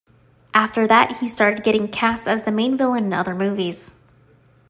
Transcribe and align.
After 0.55 0.87
that, 0.87 1.17
he 1.17 1.27
started 1.27 1.63
getting 1.63 1.87
cast 1.87 2.27
as 2.27 2.41
the 2.41 2.51
main 2.51 2.75
villain 2.75 3.03
in 3.05 3.13
other 3.13 3.35
movies. 3.35 3.97